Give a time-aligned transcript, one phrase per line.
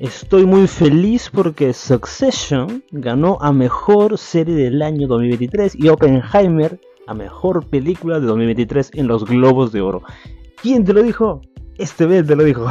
[0.00, 7.12] Estoy muy feliz porque Succession ganó a mejor serie del año 2023 y Oppenheimer a
[7.12, 10.02] mejor película de 2023 en los Globos de Oro.
[10.62, 11.42] ¿Quién te lo dijo?
[11.80, 12.66] Este vez te lo dijo.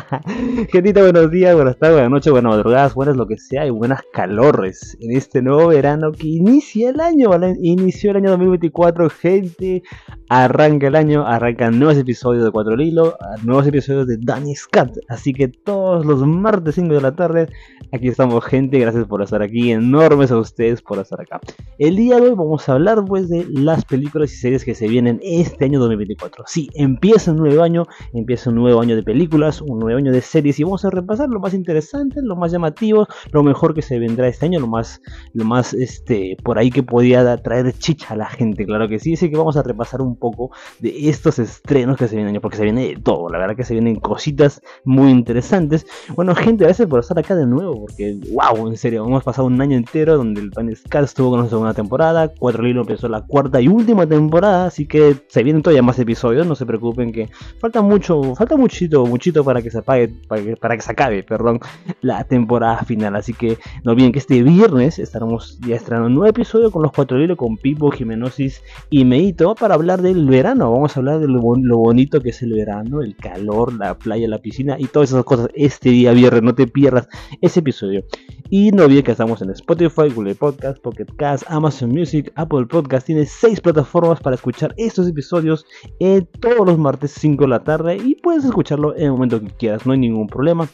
[0.72, 4.00] Gentita, buenos días, buenas tardes, buenas noches, buenas madrugadas, buenas lo que sea y buenas
[4.10, 7.28] calores en este nuevo verano que inicia el año.
[7.60, 9.82] Inició el año 2024, gente.
[10.30, 14.96] Arranca el año, arrancan nuevos episodios de Cuatro Lilo, nuevos episodios de Danny Scott.
[15.08, 17.50] Así que todos los martes 5 de la tarde,
[17.92, 18.78] aquí estamos, gente.
[18.78, 21.38] Gracias por estar aquí, enormes a ustedes por estar acá.
[21.78, 24.88] El día de hoy vamos a hablar, pues, de las películas y series que se
[24.88, 26.44] vienen este año 2024.
[26.46, 27.84] Sí, empieza un nuevo año,
[28.14, 31.28] empieza un nuevo año de películas, un nuevo año de series y vamos a repasar
[31.28, 35.00] lo más interesante, lo más llamativo, lo mejor que se vendrá este año, lo más,
[35.32, 39.14] lo más este, por ahí que podía traer chicha a la gente, claro que sí,
[39.14, 42.64] así que vamos a repasar un poco de estos estrenos que se vienen, porque se
[42.64, 45.86] viene de todo, la verdad que se vienen cositas muy interesantes.
[46.14, 49.60] Bueno, gente, veces por estar acá de nuevo, porque wow, en serio, hemos pasado un
[49.60, 53.60] año entero donde el Pan estuvo con la segunda temporada, Cuatro Lilo empezó la cuarta
[53.60, 57.28] y última temporada, así que se vienen todavía más episodios, no se preocupen que
[57.60, 61.22] falta mucho falta muchito, muchito para que se apague, para que, para que se acabe,
[61.22, 61.60] perdón,
[62.00, 63.16] la temporada final.
[63.16, 66.92] Así que no olviden que este viernes estaremos ya estrenando un nuevo episodio con los
[66.92, 70.70] cuatro libros con Pipo, Jimenosis y Meito para hablar del verano.
[70.72, 74.38] Vamos a hablar de lo, bonito que es el verano, el calor, la playa, la
[74.38, 76.42] piscina y todas esas cosas este día viernes.
[76.42, 77.08] No te pierdas
[77.40, 78.04] ese episodio.
[78.50, 83.06] Y no olviden que estamos en Spotify, Google Podcast, Pocket Cast, Amazon Music, Apple Podcast.
[83.06, 85.66] Tiene seis plataformas para escuchar estos episodios
[86.00, 89.48] eh, todos los martes 5 de la tarde y puedes escucharlo en el momento que
[89.48, 90.66] quieras, no hay ningún problema.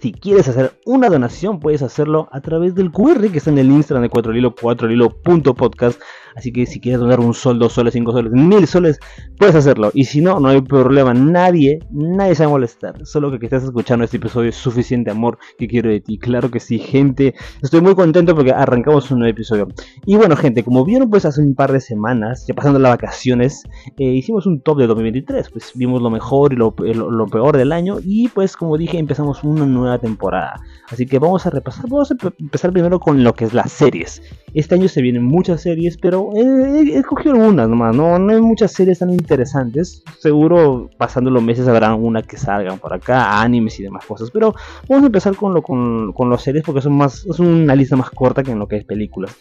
[0.00, 3.70] Si quieres hacer una donación, puedes hacerlo a través del QR que está en el
[3.70, 6.00] Instagram de 4 lilo 4 lilo.podcast.
[6.38, 9.00] Así que si quieres donar un sol, dos soles, cinco soles, mil soles,
[9.38, 9.90] puedes hacerlo.
[9.92, 11.12] Y si no, no hay problema.
[11.12, 13.04] Nadie, nadie se va a molestar.
[13.04, 16.16] Solo que que estás escuchando este episodio es suficiente amor que quiero de ti.
[16.16, 17.34] Claro que sí, gente.
[17.60, 19.66] Estoy muy contento porque arrancamos un nuevo episodio.
[20.06, 23.64] Y bueno, gente, como vieron, pues hace un par de semanas, ya pasando las vacaciones,
[23.98, 25.50] eh, hicimos un top de 2023.
[25.50, 27.96] Pues vimos lo mejor y lo, lo peor del año.
[28.04, 30.54] Y pues, como dije, empezamos una nueva temporada.
[30.88, 31.86] Así que vamos a repasar.
[31.88, 34.22] Vamos a empezar primero con lo que es las series.
[34.54, 38.18] Este año se vienen muchas series, pero he, escogido algunas nomás, ¿no?
[38.18, 40.02] no hay muchas series tan interesantes.
[40.18, 44.30] Seguro pasando los meses habrá una que salgan por acá, animes y demás cosas.
[44.30, 44.54] Pero
[44.88, 47.96] vamos a empezar con, lo, con, con las series porque son más, es una lista
[47.96, 49.34] más corta que en lo que es películas.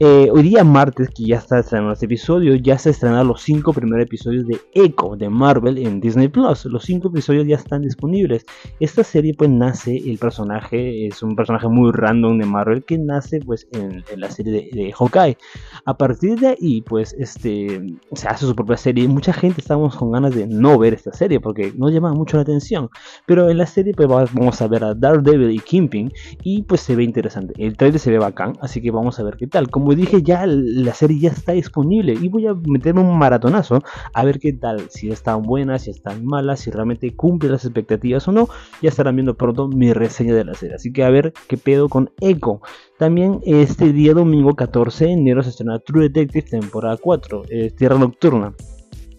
[0.00, 3.72] Eh, hoy día martes, que ya está estrenando este episodio, ya se estrenaron los 5
[3.72, 6.64] primeros episodios de Echo de Marvel en Disney Plus.
[6.66, 8.46] Los 5 episodios ya están disponibles.
[8.78, 13.40] Esta serie pues nace, el personaje es un personaje muy random de Marvel que nace
[13.40, 15.36] pues en, la serie de, de, Hawkeye.
[15.84, 17.80] A partir de ahí pues este
[18.12, 19.08] se hace su propia serie.
[19.08, 22.42] Mucha gente estábamos con ganas de no ver esta serie porque no llama mucho la
[22.42, 22.88] atención.
[23.26, 26.12] Pero en la serie pues vamos a ver a Daredevil y Kingpin
[26.42, 27.54] y pues se ve interesante.
[27.58, 30.44] El trailer se ve bacán, así que vamos a ver qué tal como dije, ya
[30.46, 33.82] la serie ya está disponible y voy a meterme un maratonazo
[34.14, 38.26] a ver qué tal, si están buenas, si están malas, si realmente cumple las expectativas
[38.28, 38.48] o no.
[38.82, 40.76] Ya estarán viendo pronto mi reseña de la serie.
[40.76, 42.60] Así que a ver qué pedo con Echo.
[42.98, 47.98] También este día domingo 14 de enero se estrena True Detective temporada 4, eh, Tierra
[47.98, 48.54] Nocturna.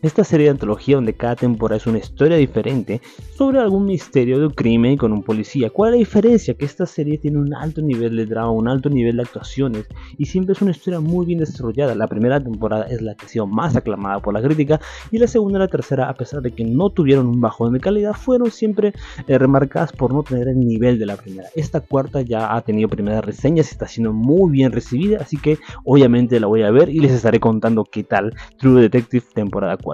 [0.01, 3.01] Esta serie de antología donde cada temporada es una historia diferente
[3.35, 5.69] sobre algún misterio de un crimen con un policía.
[5.69, 6.53] ¿Cuál es la diferencia?
[6.53, 10.27] Que esta serie tiene un alto nivel de drama, un alto nivel de actuaciones y
[10.27, 11.95] siempre es una historia muy bien desarrollada.
[11.95, 14.79] La primera temporada es la que ha sido más aclamada por la crítica
[15.11, 17.81] y la segunda y la tercera, a pesar de que no tuvieron un bajón de
[17.81, 18.93] calidad, fueron siempre
[19.27, 21.49] eh, remarcadas por no tener el nivel de la primera.
[21.55, 25.57] Esta cuarta ya ha tenido primeras reseñas y está siendo muy bien recibida, así que
[25.83, 29.88] obviamente la voy a ver y les estaré contando qué tal True Detective temporada 4.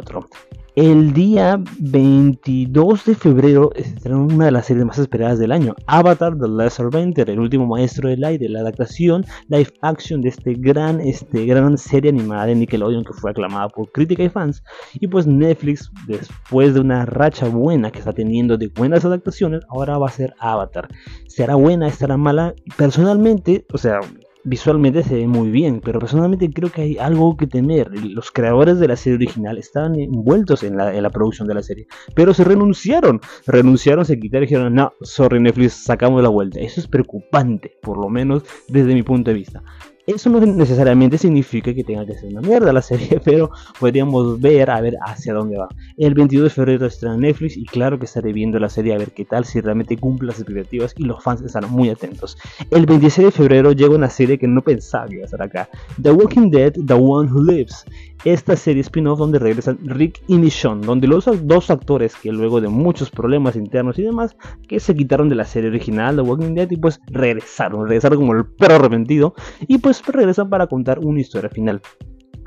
[0.76, 6.38] El día 22 de febrero estrenó una de las series más esperadas del año, Avatar
[6.38, 11.00] The Last Airbender, el último maestro del aire, la adaptación live action de este gran,
[11.00, 14.64] este gran serie animada de Nickelodeon que fue aclamada por crítica y fans.
[14.96, 19.98] Y pues Netflix, después de una racha buena que está teniendo de buenas adaptaciones, ahora
[19.98, 20.90] va a ser Avatar.
[21.28, 21.88] ¿Será buena?
[21.88, 22.54] ¿Estará mala?
[22.76, 24.02] Personalmente, o sea,
[24.46, 27.92] visualmente se ve muy bien, pero personalmente creo que hay algo que temer.
[28.04, 32.34] Los creadores de la serie original estaban envueltos en la, producción de la serie, pero
[32.34, 36.60] se renunciaron, renunciaron, se quitaron y dijeron, no, sorry Netflix, sacamos la vuelta.
[36.60, 39.64] Eso es preocupante, por lo menos desde mi punto de vista.
[40.08, 43.50] Eso no necesariamente significa que tenga que ser una mierda la serie, pero
[43.80, 45.68] podríamos ver a ver hacia dónde va.
[45.98, 49.12] El 22 de febrero estrena Netflix y claro que estaré viendo la serie a ver
[49.12, 52.38] qué tal, si realmente cumple las expectativas y los fans estarán muy atentos.
[52.70, 55.70] El 26 de febrero llega una serie que no pensaba que iba a estar acá.
[56.00, 57.86] The Walking Dead, The One Who Lives.
[58.24, 62.68] Esta serie spin-off donde regresan Rick y Michonne, donde los dos actores que luego de
[62.68, 64.36] muchos problemas internos y demás,
[64.68, 68.34] que se quitaron de la serie original The Walking Dead y pues regresaron, regresaron como
[68.34, 69.36] el perro arrepentido
[69.68, 71.82] y pues regresan para contar una historia final.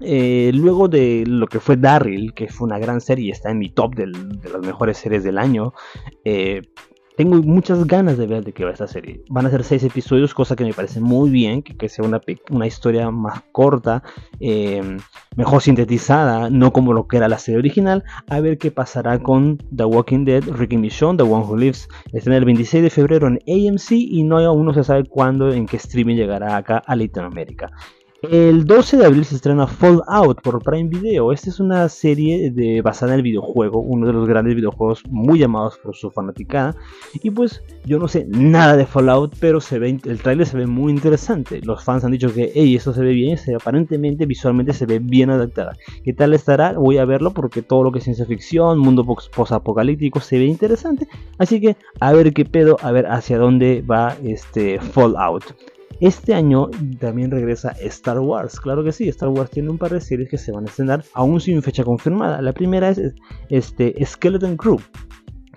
[0.00, 3.68] Eh, luego de lo que fue Daryl, que fue una gran serie, está en mi
[3.68, 5.72] top de las mejores series del año.
[6.24, 6.62] Eh,
[7.18, 9.24] tengo muchas ganas de ver de qué va esta serie.
[9.28, 13.10] Van a ser seis episodios, cosa que me parece muy bien, que, sea una, historia
[13.10, 14.04] más corta,
[14.38, 14.98] eh,
[15.34, 18.04] mejor sintetizada, no como lo que era la serie original.
[18.28, 21.88] A ver qué pasará con The Walking Dead, Ricky Michonne, The One Who Lives.
[22.12, 25.52] Está en el 26 de febrero en AMC y no aún no se sabe cuándo,
[25.52, 27.72] en qué streaming llegará acá a Latinoamérica.
[28.22, 31.30] El 12 de abril se estrena Fallout por Prime Video.
[31.32, 35.78] Esta es una serie basada en el videojuego, uno de los grandes videojuegos muy llamados
[35.78, 36.74] por su fanaticada.
[37.22, 40.66] Y pues yo no sé nada de Fallout, pero se ve, el trailer se ve
[40.66, 41.60] muy interesante.
[41.62, 45.30] Los fans han dicho que, hey, esto se ve bien, aparentemente visualmente se ve bien
[45.30, 45.76] adaptada.
[46.02, 46.72] ¿Qué tal estará?
[46.72, 51.06] Voy a verlo porque todo lo que es ciencia ficción, mundo post-apocalíptico se ve interesante.
[51.38, 55.44] Así que a ver qué pedo, a ver hacia dónde va este Fallout.
[56.00, 58.60] Este año también regresa Star Wars.
[58.60, 61.04] Claro que sí, Star Wars tiene un par de series que se van a estrenar
[61.12, 62.40] aún sin fecha confirmada.
[62.40, 63.14] La primera es
[63.48, 64.78] este, Skeleton Crew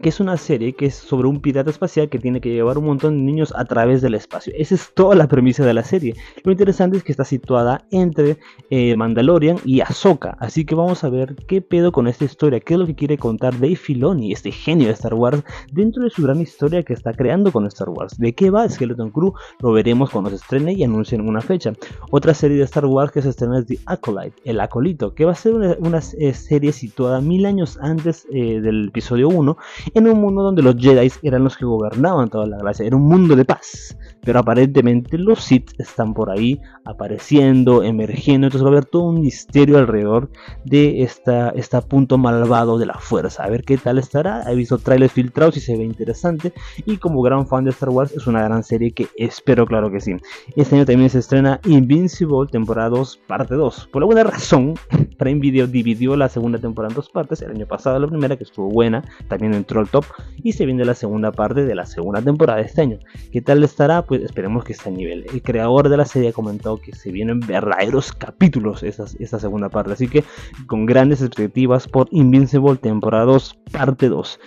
[0.01, 2.85] que es una serie que es sobre un pirata espacial que tiene que llevar un
[2.85, 4.53] montón de niños a través del espacio.
[4.57, 6.15] Esa es toda la premisa de la serie.
[6.43, 8.37] Lo interesante es que está situada entre
[8.69, 12.73] eh, Mandalorian y Ahsoka, así que vamos a ver qué pedo con esta historia, qué
[12.73, 16.23] es lo que quiere contar Dave Filoni, este genio de Star Wars, dentro de su
[16.23, 18.17] gran historia que está creando con Star Wars.
[18.17, 19.33] ¿De qué va Skeleton Crew?
[19.59, 21.73] Lo veremos cuando se estrene y anuncien una fecha.
[22.09, 25.33] Otra serie de Star Wars que se estrena es The Acolyte, el acolito, que va
[25.33, 29.57] a ser una, eh, serie situada mil años antes eh, del episodio 1
[29.93, 33.07] en un mundo donde los Jedi eran los que gobernaban toda la galaxia, era un
[33.07, 33.97] mundo de paz.
[34.23, 39.21] Pero aparentemente los Sith están por ahí apareciendo, emergiendo, entonces va a haber todo un
[39.21, 40.29] misterio alrededor
[40.65, 43.43] de esta, este punto malvado de la fuerza.
[43.43, 44.43] A ver qué tal estará.
[44.49, 46.53] He visto trailers filtrados y se ve interesante.
[46.85, 50.01] Y como gran fan de Star Wars, es una gran serie que espero, claro que
[50.01, 50.15] sí.
[50.55, 53.89] Este año también se estrena Invincible, temporada 2, parte 2.
[53.91, 54.75] Por alguna razón,
[55.17, 57.41] Prime Video dividió la segunda temporada en dos partes.
[57.41, 60.05] El año pasado la primera, que estuvo buena, también entró al top.
[60.43, 62.99] Y se viene la segunda parte de la segunda temporada de este año.
[63.31, 64.03] ¿Qué tal estará?
[64.11, 65.25] Pues esperemos que esté a nivel.
[65.31, 69.69] El creador de la serie ha comentado que se vienen verdaderos capítulos esta, esta segunda
[69.69, 69.93] parte.
[69.93, 70.25] Así que
[70.67, 74.37] con grandes expectativas por Invincible temporada 2, parte 2.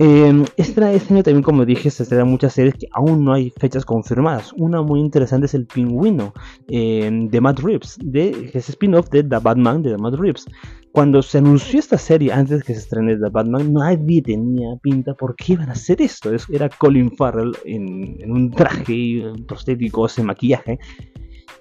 [0.00, 3.84] Eh, este, año también, como dije, se estrenan muchas series que aún no hay fechas
[3.84, 4.52] confirmadas.
[4.56, 6.32] Una muy interesante es El Pingüino
[6.66, 10.46] em, de Matt Reeves, de, ese spin-off de The Batman de The Matt Reeves.
[10.90, 15.36] Cuando se anunció esta serie antes que se estrene The Batman, nadie tenía pinta por
[15.36, 16.30] qué iban a hacer esto.
[16.50, 20.78] Era Colin Farrell en, un traje prostético, ese maquillaje.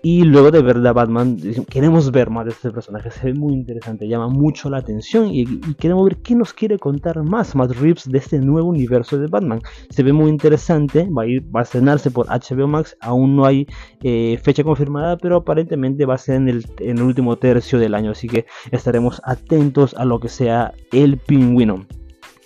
[0.05, 1.38] Y luego de ver a Batman,
[1.69, 5.45] queremos ver más de este personaje, se ve muy interesante, llama mucho la atención y,
[5.75, 9.61] queremos ver qué nos quiere contar más Matt Reeves de este nuevo universo de Batman.
[9.91, 13.45] Se ve muy interesante, va a, ir, va a estrenarse por HBO Max, aún no
[13.45, 13.65] hay
[14.01, 17.95] eh, fecha confirmada, pero aparentemente va a ser en el, en el último tercio del
[17.95, 21.85] año, así que estaremos atentos a lo que sea El Pingüino.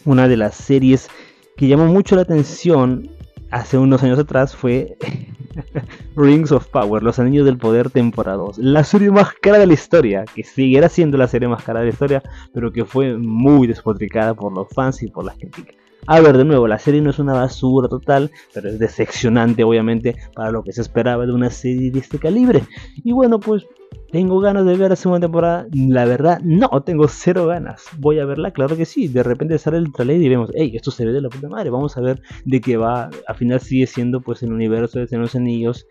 [0.05, 1.09] Una de las series
[1.55, 3.09] que llamó mucho la atención
[3.49, 4.95] hace unos años atrás fue
[6.17, 8.57] Rings of Power, Los Anillos del Poder temporada 2.
[8.57, 11.85] La serie más cara de la historia, que siguiera siendo la serie más cara de
[11.85, 15.75] la historia, pero que fue muy despotricada por los fans y por las críticas.
[16.07, 20.15] A ver, de nuevo, la serie no es una basura total, pero es decepcionante obviamente
[20.33, 22.63] para lo que se esperaba de una serie de este calibre.
[23.03, 23.67] Y bueno, pues
[24.11, 25.67] ¿Tengo ganas de ver la segunda temporada?
[25.73, 27.83] La verdad, no, tengo cero ganas.
[27.97, 28.51] ¿Voy a verla?
[28.51, 29.09] Claro que sí.
[29.09, 31.69] De repente sale el trailer y vemos, hey, esto se ve de la puta madre.
[31.69, 33.09] Vamos a ver de qué va.
[33.27, 35.87] Al final sigue siendo pues el universo de los Anillos.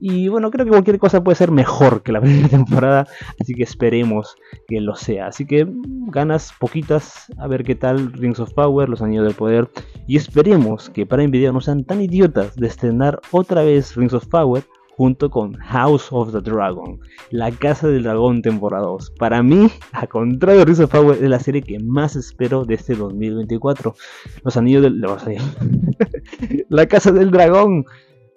[0.00, 3.08] Y bueno, creo que cualquier cosa puede ser mejor que la primera temporada.
[3.40, 4.36] Así que esperemos
[4.68, 5.26] que lo sea.
[5.26, 5.66] Así que
[6.12, 7.26] ganas poquitas.
[7.38, 9.68] A ver qué tal Rings of Power, Los Anillos del Poder.
[10.06, 14.26] Y esperemos que para Video no sean tan idiotas de estrenar otra vez Rings of
[14.28, 14.62] Power
[14.98, 16.98] junto con House of the Dragon,
[17.30, 19.12] La Casa del Dragón temporada 2.
[19.12, 22.74] Para mí, a contrario de Rise of Power, es la serie que más espero de
[22.74, 23.94] este 2024.
[24.42, 25.00] Los Anillos del...
[26.68, 27.84] la Casa del Dragón.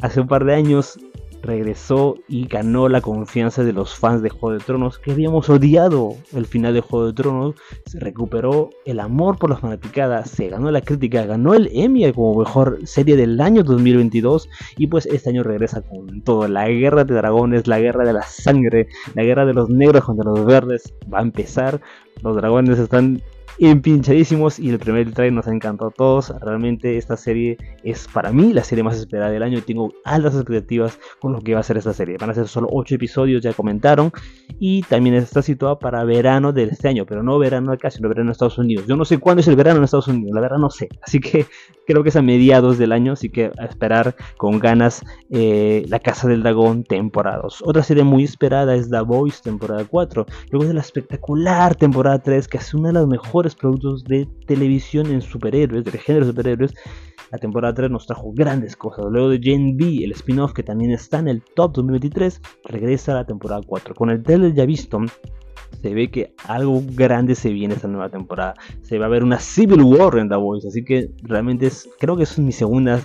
[0.01, 0.99] Hace un par de años
[1.41, 6.15] regresó y ganó la confianza de los fans de Juego de Tronos que habíamos odiado
[6.33, 7.55] el final de Juego de Tronos.
[7.86, 12.39] Se recuperó el amor por las fanaticadas, se ganó la crítica, ganó el Emmy como
[12.39, 16.48] mejor serie del año 2022 y pues este año regresa con todo.
[16.48, 20.29] La guerra de dragones, la guerra de la sangre, la guerra de los negros contra
[20.29, 21.81] los verdes va a empezar.
[22.21, 23.21] Los dragones están
[23.60, 26.34] empinchadísimos y el primer trailer nos ha encantado a todos.
[26.41, 31.00] Realmente esta serie es para mí la serie más esperada del año tengo altas expectativas
[31.20, 32.17] con lo que va a ser esta serie.
[32.20, 34.12] Van a ser solo 8 episodios, ya comentaron,
[34.60, 38.29] y también está situada para verano de este año, pero no verano acá, sino verano
[38.29, 38.86] en Estados Unidos.
[38.88, 40.89] Yo no sé cuándo es el verano en Estados Unidos, la verdad no sé.
[41.01, 41.46] Así que
[41.88, 46.00] creo que es a mediados del año, así que a esperar con ganas eh, La
[46.00, 47.63] Casa del Dragón temporada 2.
[47.65, 52.48] Otra serie muy esperada es The Voice temporada 4, luego de la espectacular temporada 3
[52.48, 56.74] que es una de las mejores productos de televisión en superhéroes, del género de superhéroes.
[57.31, 59.05] La temporada 3 nos trajo grandes cosas.
[59.10, 63.15] Luego de Jane B, el spin-off que también está en el top 2023, regresa a
[63.15, 63.95] la temporada 4.
[63.95, 65.00] Con el trailer ya visto,
[65.81, 68.53] se ve que algo grande se viene esta nueva temporada.
[68.83, 72.17] Se va a ver una Civil War en The Voice, así que realmente es, creo
[72.17, 73.01] que es mi segunda,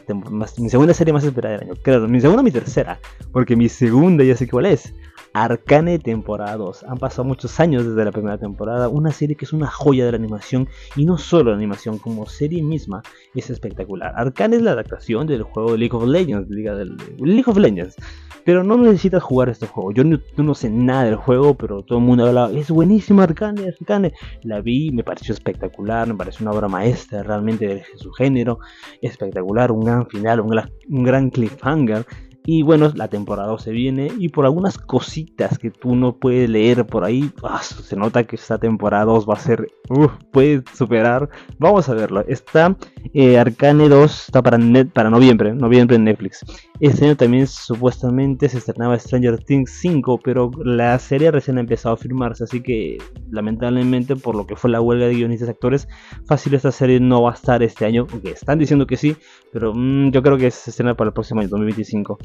[0.59, 1.81] mi segunda serie más esperada del año.
[1.83, 2.99] Claro, mi segunda, mi tercera,
[3.33, 4.93] porque mi segunda ya sé cuál es.
[5.39, 6.85] Arcane temporada 2.
[6.85, 10.13] Han pasado muchos años desde la primera temporada, una serie que es una joya de
[10.13, 10.67] la animación
[10.97, 13.03] y no solo la animación, como serie misma
[13.35, 14.15] es espectacular.
[14.17, 17.97] Arcane es la adaptación del juego de League of Legends, Liga del, League of Legends.
[18.47, 19.93] Pero no necesitas jugar este juego.
[19.93, 23.69] Yo no, sé nada del juego, pero todo el mundo ha hablado, es buenísimo Arcane,
[23.69, 24.15] Arcane.
[24.43, 28.61] La vi, me pareció espectacular, me pareció una obra maestra realmente de su género.
[29.03, 32.07] Espectacular, un gran final, un gran cliffhanger
[32.49, 36.87] y bueno, la temporada se viene y por algunas cositas que tú no puedes leer
[36.87, 39.67] por ahí, ah, se nota que esta temporada 2 va a ser,
[40.31, 41.29] puede superar.
[41.59, 42.25] Vamos a verlo.
[42.29, 42.77] Está
[43.13, 46.45] eh, Arcane 2, está para, net, para noviembre, noviembre en Netflix.
[46.79, 51.95] Este año también supuestamente se estrenaba Stranger Things 5, pero la serie recién ha empezado
[51.95, 52.99] a firmarse, así que
[53.29, 55.89] lamentablemente por lo que fue la huelga de guionistas y actores,
[56.27, 59.17] fácil esta serie no va a estar este año, aunque están diciendo que sí,
[59.53, 62.19] pero mm, yo creo que se estrena para el próximo año, 2025.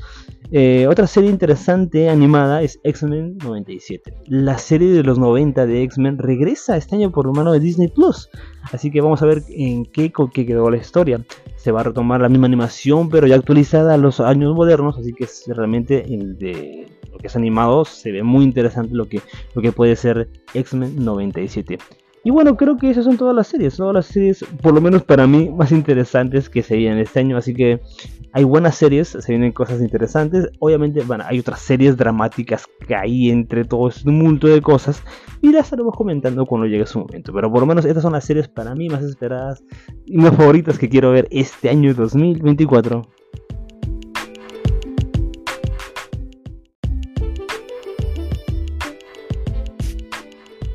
[0.54, 4.14] Eh, otra serie interesante animada es X-Men 97.
[4.28, 8.30] La serie de los 90 de X-Men regresa este año por mano de Disney Plus.
[8.74, 11.26] Así que vamos a ver en qué, qué quedó la historia.
[11.56, 14.98] Se va a retomar la misma animación, pero ya actualizada a los años modernos.
[14.98, 19.22] Así que realmente de lo que es animado se ve muy interesante lo que,
[19.56, 21.78] lo que puede ser X-Men 97.
[22.24, 25.04] Y bueno, creo que esas son todas las series, todas las series, por lo menos
[25.04, 27.36] para mí, más interesantes que se vienen este año.
[27.36, 27.82] Así que
[28.32, 30.50] hay buenas series, se vienen cosas interesantes.
[30.60, 35.02] Obviamente, bueno, hay otras series dramáticas que hay entre todo este mundo de cosas.
[35.42, 37.34] Y las estaremos comentando cuando llegue su momento.
[37.34, 39.64] Pero por lo menos estas son las series para mí más esperadas
[40.06, 43.02] y más favoritas que quiero ver este año 2024.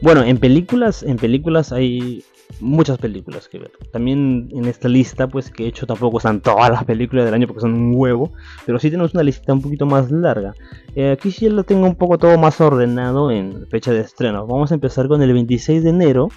[0.06, 2.22] Bueno, en películas, en películas hay
[2.60, 3.72] muchas películas que ver.
[3.90, 7.48] También en esta lista, pues que he hecho tampoco están todas las películas del año
[7.48, 8.30] porque son un huevo,
[8.64, 10.54] pero sí tenemos una lista un poquito más larga.
[10.94, 14.46] Eh, aquí sí lo tengo un poco todo más ordenado en fecha de estreno.
[14.46, 16.28] Vamos a empezar con el 26 de enero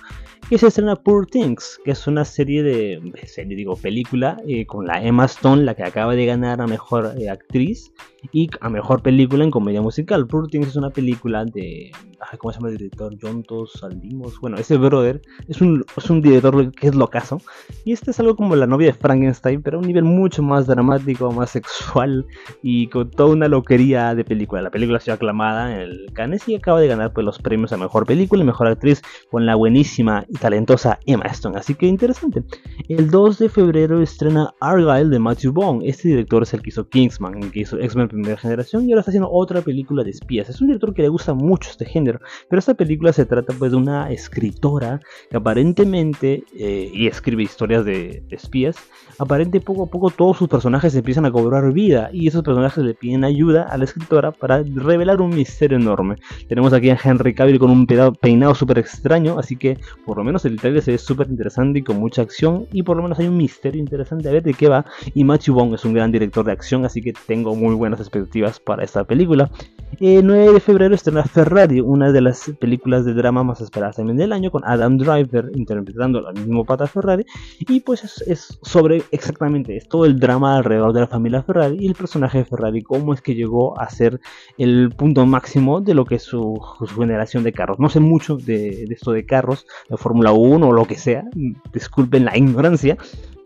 [0.49, 4.87] que se estrena Poor Things, que es una serie de, serie, digo, película eh, con
[4.87, 7.91] la Emma Stone, la que acaba de ganar a mejor eh, actriz
[8.31, 10.27] y a mejor película en comedia musical.
[10.27, 11.91] Poor Things es una película de,
[12.37, 13.15] ¿cómo se llama el director?
[13.19, 14.39] Jontos Saldimos.
[14.39, 17.41] Bueno, ese brother es un, es un director que es locazo
[17.85, 20.67] y este es algo como la novia de Frankenstein, pero a un nivel mucho más
[20.67, 22.25] dramático, más sexual
[22.61, 24.61] y con toda una loquería de película.
[24.61, 27.71] La película ha sido aclamada en el Cannes y acaba de ganar pues, los premios
[27.71, 31.57] a mejor película y mejor actriz con la buenísima y talentosa Emma Stone.
[31.57, 32.43] Así que interesante.
[32.87, 35.81] El 2 de febrero estrena Argyle de Matthew Vaughn.
[35.83, 39.11] Este director es el que hizo Kingsman, que hizo X-Men Primera Generación y ahora está
[39.11, 40.49] haciendo otra película de espías.
[40.49, 42.19] Es un director que le gusta mucho este género,
[42.49, 47.85] pero esta película se trata pues de una escritora que aparentemente, eh, y escribe historias
[47.85, 48.75] de, espías,
[49.17, 52.93] aparentemente poco a poco todos sus personajes empiezan a cobrar vida y esos personajes le
[52.93, 56.15] piden ayuda a la escritora para revelar un misterio enorme.
[56.47, 60.45] Tenemos aquí a Henry Cavill con un peinado súper extraño, así que por lo menos
[60.45, 63.27] el trailer se ve súper interesante y con mucha acción y por lo menos hay
[63.27, 66.45] un misterio interesante a ver de qué va y Matthew Bong es un gran director
[66.45, 69.49] de acción así que tengo muy buenas expectativas para esta película.
[69.97, 74.17] El 9 de febrero estrena Ferrari, una de las películas de drama más esperadas también
[74.17, 77.25] del año con Adam Driver interpretando al mismo pata Ferrari
[77.59, 81.87] y pues es, sobre exactamente es todo el drama alrededor de la familia Ferrari y
[81.87, 84.21] el personaje de Ferrari cómo es que llegó a ser
[84.57, 86.61] el punto máximo de lo que es su,
[86.95, 87.79] generación de carros.
[87.79, 91.25] No sé mucho de, de esto de carros, de Fórmula 1 o lo que sea,
[91.73, 92.95] disculpen la ignorancia,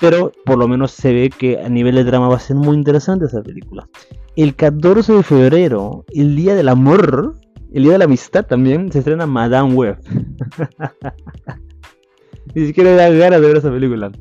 [0.04, 2.76] pero por lo menos se ve que a nivel de drama va a ser muy
[2.76, 3.88] interesante esa película.
[4.36, 7.36] El 14 de febrero, el Día del Amor,
[7.72, 9.98] el Día de la Amistad también, se estrena Madame Web.
[12.54, 14.12] Ni siquiera da ganas de ver esa película.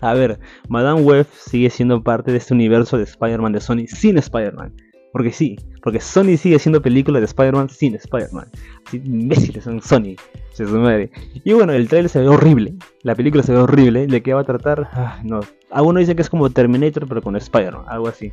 [0.00, 4.18] A ver, Madame Web sigue siendo parte de este universo de Spider-Man de Sony sin
[4.18, 4.74] Spider-Man.
[5.12, 8.46] Porque sí, porque Sony sigue haciendo películas de Spider-Man sin Spider-Man.
[8.86, 10.16] Así imbéciles son Sony,
[10.52, 11.10] se madre.
[11.44, 12.74] Y bueno, el trailer se ve horrible.
[13.02, 14.06] La película se ve horrible.
[14.06, 14.88] ¿De qué va a tratar?
[14.92, 15.40] Ah, no.
[15.70, 18.32] Algunos dicen que es como Terminator, pero con Spider-Man, algo así.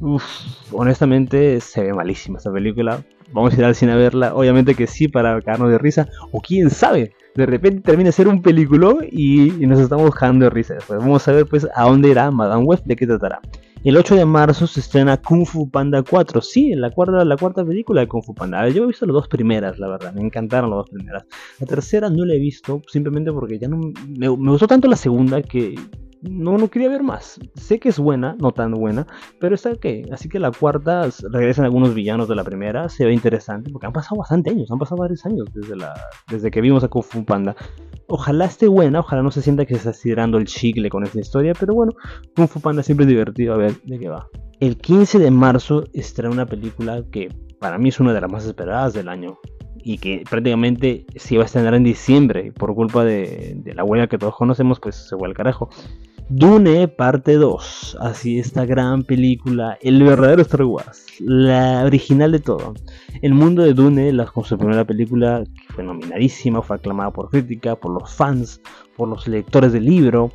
[0.00, 0.24] Uf,
[0.72, 3.02] honestamente se ve malísima esta película.
[3.32, 4.34] Vamos a ir al cine a verla.
[4.34, 6.08] Obviamente que sí, para cagarnos de risa.
[6.32, 10.50] O quién sabe, de repente termina de ser un película y, nos estamos buscando de
[10.50, 10.74] risa.
[10.74, 13.40] Después vamos a ver pues a dónde irá Madame Web, de qué tratará.
[13.84, 16.40] El 8 de marzo se estrena Kung Fu Panda 4.
[16.40, 18.66] Sí, la cuarta, la cuarta película de Kung Fu Panda.
[18.70, 20.14] Yo he visto las dos primeras, la verdad.
[20.14, 21.26] Me encantaron las dos primeras.
[21.60, 23.76] La tercera no la he visto, simplemente porque ya no.
[23.76, 25.74] Me, me gustó tanto la segunda que
[26.28, 27.38] no, no quería ver más.
[27.54, 29.06] Sé que es buena, no tan buena,
[29.40, 30.06] pero está que.
[30.12, 32.88] Así que la cuarta regresan algunos villanos de la primera.
[32.88, 35.94] Se ve interesante porque han pasado bastante años, han pasado varios años desde, la,
[36.30, 37.54] desde que vimos a Kung Fu Panda.
[38.08, 41.20] Ojalá esté buena, ojalá no se sienta que se está estirando el chicle con esta
[41.20, 41.92] historia, pero bueno,
[42.36, 44.26] Kung Fu Panda siempre es divertido a ver de qué va.
[44.60, 47.28] El 15 de marzo estrena una película que
[47.58, 49.38] para mí es una de las más esperadas del año
[49.84, 54.16] y que prácticamente se iba a estrenar en diciembre por culpa de, la huella que
[54.16, 55.68] todos conocemos, pues se fue al carajo.
[56.30, 62.72] Dune parte 2, así esta gran película, el verdadero Star Wars, la original de todo.
[63.20, 67.28] El mundo de Dune, la, con su primera película, que fue nominadísima, fue aclamada por
[67.28, 68.62] crítica, por los fans,
[68.96, 70.32] por los lectores del libro,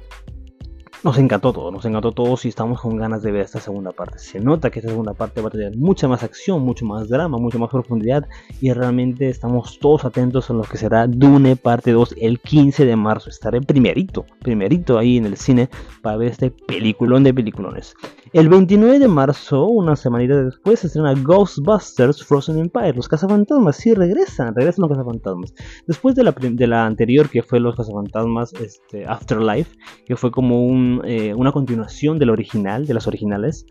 [1.03, 4.19] nos encantó todo, nos encantó todo y estamos con ganas de ver esta segunda parte.
[4.19, 7.37] Se nota que esta segunda parte va a tener mucha más acción, mucho más drama,
[7.37, 8.27] mucha más profundidad
[8.59, 12.95] y realmente estamos todos atentos a lo que será Dune parte 2 el 15 de
[12.95, 13.29] marzo.
[13.29, 15.69] Estaré primerito, primerito ahí en el cine
[16.01, 17.95] para ver este peliculón de peliculones.
[18.31, 22.93] El 29 de marzo, una semanita después, se estrena Ghostbusters Frozen Empire.
[22.93, 25.55] Los cazafantasmas, sí, regresan, regresan los cazafantasmas.
[25.87, 29.75] Después de la, de la anterior, que fue Los cazafantasmas este, Afterlife,
[30.05, 33.65] que fue como un, eh, una continuación del original, de las originales,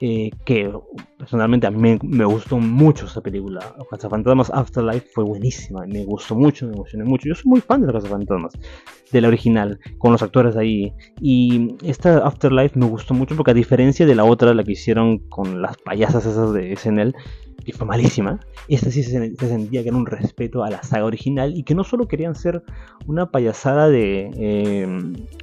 [0.00, 0.72] eh, que
[1.16, 3.60] personalmente a mí me, gustó mucho esa película.
[3.90, 7.28] Casa Fantasmas Afterlife fue buenísima, me gustó mucho, me emocioné mucho.
[7.28, 8.54] Yo soy muy fan de la Casa Fantasmas,
[9.12, 10.92] de la original, con los actores ahí.
[11.20, 15.18] Y esta Afterlife me gustó mucho porque a diferencia de la otra, la que hicieron
[15.28, 17.14] con las payasas esas de SNL,
[17.64, 21.56] que fue malísima, esta sí se, sentía que era un respeto a la saga original
[21.56, 22.62] y que no solo querían ser
[23.06, 24.86] una payasada de, eh,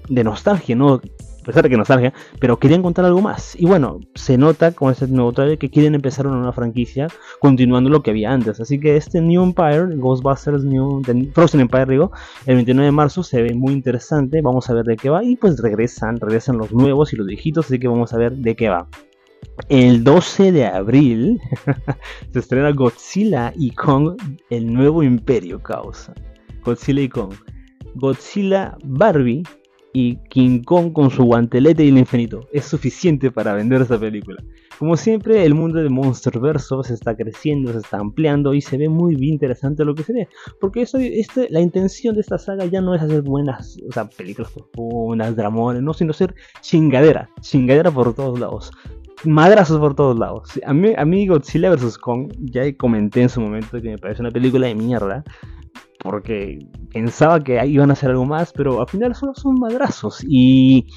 [0.10, 1.02] de nostalgia, ¿no?
[1.42, 3.56] A pesar de que nostalgia, pero querían contar algo más.
[3.60, 7.08] Y bueno, se nota con este nuevo trailer que quieren empezar una nueva franquicia
[7.40, 8.60] continuando lo que había antes.
[8.60, 11.02] Así que este New Empire, Ghostbusters New
[11.34, 12.12] Frozen Empire, digo,
[12.46, 14.42] el 29 de marzo se ve muy interesante.
[14.42, 15.24] Vamos a ver de qué va.
[15.24, 18.56] Y pues regresan, regresan los nuevos y los viejitos, así que vamos a ver de
[18.56, 18.88] qué va.
[19.68, 21.42] El 12 de abril
[22.32, 24.16] se estrena Godzilla y Kong,
[24.52, 26.14] el nuevo imperio causa.
[26.64, 27.34] Godzilla y Kong.
[27.96, 29.44] Godzilla Barbie
[29.94, 32.48] y King Kong con su guantelete y el infinito.
[32.52, 34.42] Es suficiente para vender esa película.
[34.80, 38.90] Como siempre, el mundo de Monsterverso se está creciendo, se está ampliando y se ve
[38.90, 40.28] muy interesante lo que se ve.
[40.60, 44.10] Porque eso, este, la intención de esta saga ya no es hacer buenas o sea,
[44.10, 48.72] películas profundas, dramones, no, sino ser chingadera, chingadera por todos lados.
[49.24, 50.50] Madrazos por todos lados.
[50.66, 52.00] A mí, a mí Godzilla vs.
[52.00, 55.24] Kong, ya comenté en su momento que me parece una película de mierda
[56.04, 60.24] porque pensaba que iban a hacer algo más, pero al final solo son madrazos.
[60.28, 60.88] Y,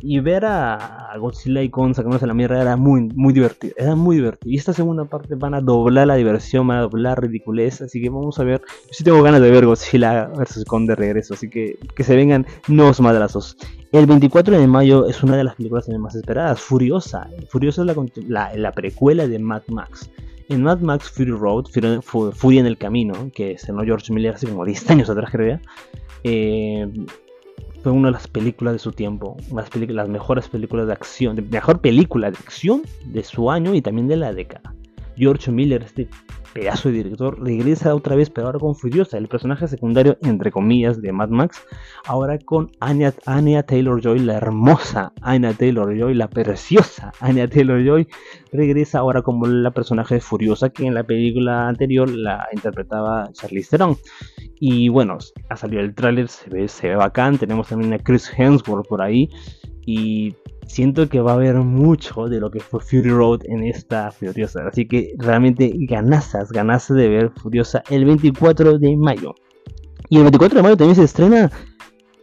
[0.00, 3.74] y ver a, Godzilla y Kong sacándose la mierda era muy, muy divertido.
[3.76, 4.50] Era muy divertido.
[4.52, 7.80] Y esta segunda parte van a doblar la diversión, van a doblar ridiculez.
[7.82, 8.60] Así que vamos a ver.
[8.60, 10.64] Yo sí tengo ganas de ver Godzilla vs.
[10.66, 11.34] Kong de regreso.
[11.34, 13.56] Así que que se vengan nuevos madrazos.
[13.92, 16.60] El 24 de mayo es una de las películas más esperadas.
[16.60, 17.28] Furiosa.
[17.48, 20.10] Furiosa es la, la precuela de Mad Max.
[20.48, 21.66] En Mad Max Fury Road,
[22.32, 25.60] Fury, en el Camino, que estrenó George Miller hace como 10 años atrás, creo,
[26.24, 26.88] eh,
[27.82, 31.80] fue una de las películas de su tiempo, las, las mejores películas de acción, mejor
[31.80, 34.74] película de acción de su año y también de la década.
[35.18, 36.08] George Miller, este
[36.52, 41.00] pedazo de director, regresa otra vez, pero ahora con Furiosa, el personaje secundario, entre comillas,
[41.00, 41.62] de Mad Max,
[42.06, 47.84] ahora con Anya, Anya Taylor Joy, la hermosa Anya Taylor Joy, la preciosa Anya Taylor
[47.84, 48.08] Joy,
[48.52, 53.96] regresa ahora como la personaje Furiosa que en la película anterior la interpretaba Charlize Theron.
[54.60, 58.32] Y bueno, ha salido el tráiler, se ve, se ve bacán, tenemos también a Chris
[58.36, 59.28] Hemsworth por ahí.
[59.86, 60.34] Y
[60.68, 64.68] siento que va a haber mucho de lo que fue Fury Road en esta Furiosa.
[64.68, 69.34] Así que realmente ganazas, ganazas de ver Furiosa el 24 de mayo.
[70.08, 71.50] Y el 24 de mayo también se estrena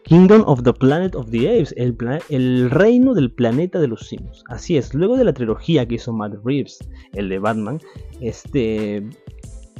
[0.03, 1.97] Kingdom of the Planet of the Apes, el,
[2.29, 4.43] el, reino del planeta de los simios.
[4.49, 6.77] Así es, luego de la trilogía que hizo Matt Reeves,
[7.13, 7.79] el de Batman,
[8.21, 9.03] este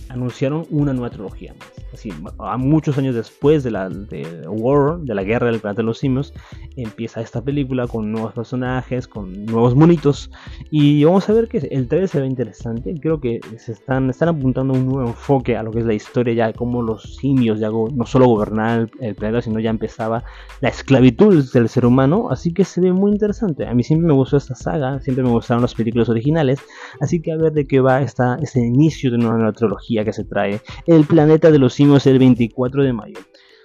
[0.09, 1.53] anunciaron una nueva trilogía.
[1.93, 5.85] Así, a muchos años después de la de War, de la guerra del planeta de
[5.85, 6.33] los simios,
[6.75, 10.29] empieza esta película con nuevos personajes, con nuevos monitos.
[10.71, 12.93] Y vamos a ver que el trailer se ve interesante.
[12.99, 16.33] Creo que se están, están apuntando un nuevo enfoque a lo que es la historia
[16.33, 20.23] ya, de cómo los simios ya no solo gobernaban el, planeta, sino ya empezaba
[20.61, 22.29] la esclavitud del ser humano.
[22.29, 23.67] Así que se ve muy interesante.
[23.67, 26.59] A mí siempre me gustó esta saga, siempre me gustaron las películas originales.
[26.99, 30.13] Así que a ver de qué va esta, este inicio de una nueva trilogía que
[30.13, 30.61] se trae.
[30.85, 33.19] El planeta de los el 24 de mayo.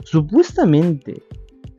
[0.04, 1.22] Supuestamente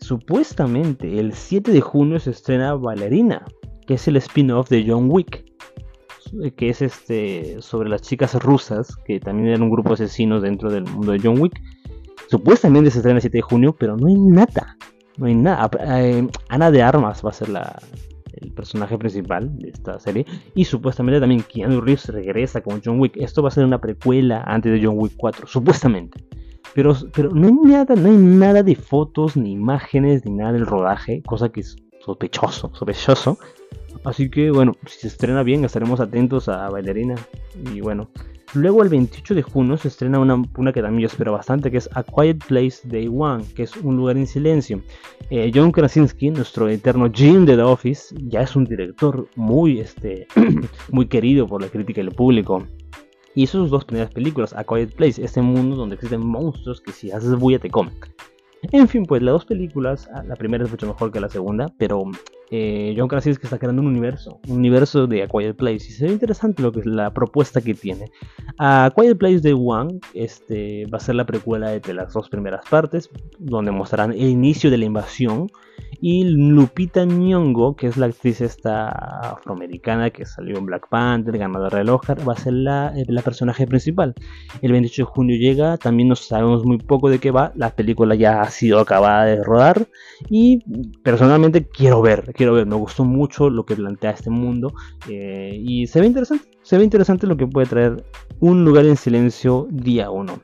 [0.01, 3.45] Supuestamente el 7 de junio se estrena Ballerina,
[3.85, 5.45] que es el spin-off de John Wick,
[6.57, 10.71] que es este sobre las chicas rusas, que también eran un grupo de asesinos dentro
[10.71, 11.61] del mundo de John Wick.
[12.29, 14.75] Supuestamente se estrena el 7 de junio, pero no hay nada.
[15.17, 15.69] No hay nada.
[15.99, 17.79] Eh, Ana de Armas va a ser la,
[18.33, 20.25] el personaje principal de esta serie.
[20.55, 23.17] Y supuestamente también Keanu Reeves regresa con John Wick.
[23.17, 26.23] Esto va a ser una precuela antes de John Wick 4, supuestamente.
[26.73, 30.65] Pero, pero no hay nada, no hay nada de fotos, ni imágenes, ni nada del
[30.65, 33.37] rodaje, cosa que es sospechoso, sospechoso.
[34.03, 37.15] Así que bueno, si se estrena bien, estaremos atentos a Bailarina.
[37.73, 38.09] Y bueno,
[38.53, 41.77] luego el 28 de junio se estrena una, una que también yo espero bastante, que
[41.77, 44.81] es A Quiet Place Day One, que es un lugar en silencio.
[45.29, 50.27] Eh, John Krasinski, nuestro eterno Jim de The Office, ya es un director muy, este,
[50.91, 52.65] muy querido por la crítica y el público.
[53.33, 57.11] Y sus dos primeras películas, A Quiet Place, este mundo donde existen monstruos que si
[57.11, 57.93] haces bulla te comen.
[58.71, 61.73] En fin, pues las dos películas, ah, la primera es mucho mejor que la segunda,
[61.77, 62.03] pero
[62.53, 66.05] eh, John Krasinski está creando un universo, un universo de A Quiet Place, y se
[66.05, 68.11] ve interesante lo que es la propuesta que tiene.
[68.57, 72.67] A Quiet Place de One este, va a ser la precuela de las dos primeras
[72.69, 73.09] partes,
[73.39, 75.47] donde mostrarán el inicio de la invasión
[76.01, 81.77] y Lupita Nyong'o, que es la actriz esta afroamericana que salió en Black Panther, ganadora
[81.77, 84.15] del Oscar, va a ser la, eh, la, personaje principal.
[84.61, 88.15] El 28 de junio llega, también no sabemos muy poco de qué va, la película
[88.15, 89.87] ya ha sido acabada de rodar
[90.29, 90.63] y
[91.03, 94.73] personalmente quiero ver, quiero ver, me gustó mucho lo que plantea este mundo
[95.07, 98.03] eh, y se ve interesante, se ve interesante lo que puede traer
[98.39, 100.41] un lugar en silencio día 1.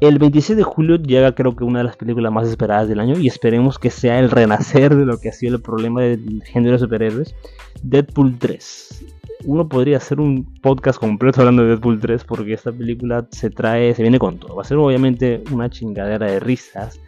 [0.00, 3.18] El 26 de julio llega creo que una de las películas más esperadas del año
[3.18, 6.72] y esperemos que sea el renacer de lo que ha sido el problema del género
[6.72, 7.34] de superhéroes,
[7.82, 9.04] Deadpool 3.
[9.46, 13.94] Uno podría hacer un podcast completo hablando de Deadpool 3 porque esta película se trae,
[13.94, 14.56] se viene con todo.
[14.56, 17.00] Va a ser obviamente una chingadera de risas,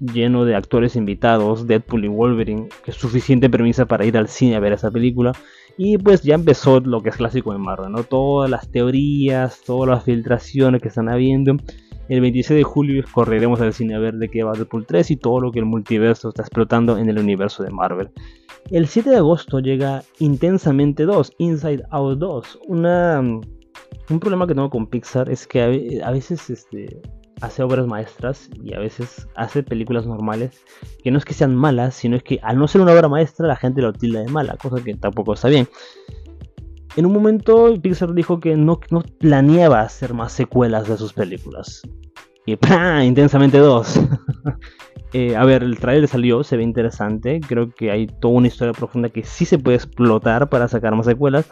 [0.00, 4.56] lleno de actores invitados, Deadpool y Wolverine, que es suficiente premisa para ir al cine
[4.56, 5.32] a ver esa película.
[5.78, 8.02] Y pues ya empezó lo que es clásico en Marvel, ¿no?
[8.04, 11.56] Todas las teorías, todas las filtraciones que están habiendo.
[12.08, 15.16] El 26 de julio correremos al cine a ver de qué va Deadpool 3 y
[15.16, 18.10] todo lo que el multiverso está explotando en el universo de Marvel.
[18.70, 22.58] El 7 de agosto llega Intensamente 2, Inside Out 2.
[22.68, 27.00] Una, un problema que tengo con Pixar es que a, veces este,
[27.40, 30.62] hace obras maestras y a veces hace películas normales
[31.02, 33.46] que no es que sean malas, sino es que al no ser una obra maestra
[33.46, 35.68] la gente lo tilda de mala, cosa que tampoco está bien.
[36.96, 41.82] En un momento Pixar dijo que no, no planeaba hacer más secuelas de sus películas.
[42.44, 43.02] Y ¡pam!
[43.02, 43.98] Intensamente dos.
[45.14, 47.38] Eh, a ver, el trailer salió, se ve interesante.
[47.46, 51.04] Creo que hay toda una historia profunda que sí se puede explotar para sacar más
[51.04, 51.50] secuelas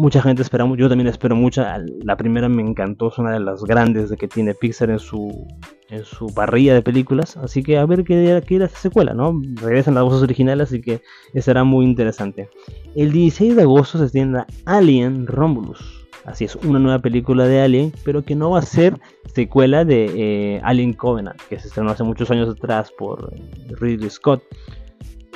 [0.00, 1.78] mucha gente espera, yo también espero mucha.
[2.02, 5.46] La primera me encantó, es una de las grandes de que tiene Pixar en su,
[5.88, 7.36] en su parrilla de películas.
[7.36, 9.40] Así que a ver qué, qué era esta secuela, ¿no?
[9.60, 11.02] Regresan las voces originales, así que
[11.40, 12.48] será muy interesante.
[12.96, 16.06] El 16 de agosto se estrena Alien Romulus.
[16.24, 18.98] Así es, una nueva película de Alien, pero que no va a ser
[19.34, 24.10] secuela de eh, Alien Covenant, que se estrenó hace muchos años atrás por eh, Ridley
[24.10, 24.42] Scott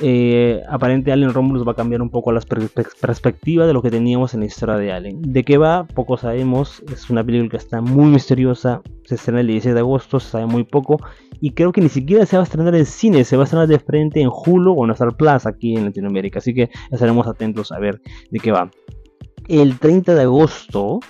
[0.01, 2.41] eh, aparente Alien Romulus va a cambiar un poco la
[3.01, 5.23] perspectiva de lo que teníamos en la historia de Alien.
[5.23, 5.87] ¿De qué va?
[5.87, 6.83] Poco sabemos.
[6.93, 8.83] Es una película que está muy misteriosa.
[9.05, 11.01] Se estrena el 16 de agosto, se sabe muy poco.
[11.41, 13.69] Y creo que ni siquiera se va a estrenar en cine, se va a estrenar
[13.69, 16.39] de frente en Hulu o en Star Plus aquí en Latinoamérica.
[16.39, 18.71] Así que estaremos atentos a ver de qué va.
[19.47, 21.01] El 30 de agosto,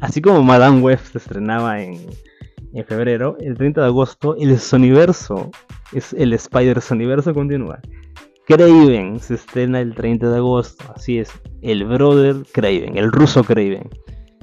[0.00, 2.00] así como Madame Web se estrenaba en,
[2.72, 5.50] en febrero, el 30 de agosto, el Soniverso,
[5.92, 7.80] es el Spider Soniverso continúa.
[8.46, 13.88] Craven se estrena el 30 de agosto, así es, el brother Craven, el ruso Craven.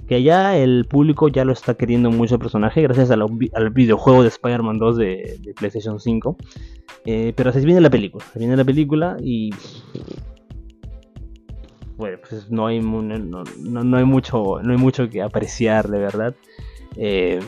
[0.07, 4.27] Que ya el público ya lo está queriendo mucho el personaje gracias al videojuego de
[4.27, 6.37] Spider-Man 2 de, PlayStation 5.
[7.07, 9.49] Eh, pero así viene la película, se viene la película y
[11.97, 16.35] bueno, pues no hay, no, hay mucho no hay mucho que apreciar de verdad.
[16.97, 17.39] Eh,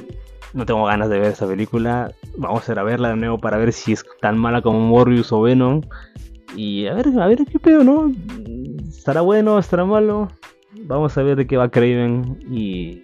[0.54, 2.12] no tengo ganas de ver esa película.
[2.38, 5.32] Vamos a ir a verla de nuevo para ver si es tan mala como Morbius
[5.32, 5.82] o Venom.
[6.56, 8.12] Y a ver, a ver qué pedo, ¿no?
[8.88, 9.60] ¿Estará bueno?
[9.60, 10.30] ¿Estará malo?
[10.84, 13.04] Vamos a ver de qué va Craven y...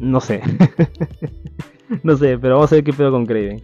[0.00, 0.40] No sé.
[2.02, 3.62] no sé, pero vamos a ver qué pedo con Craven.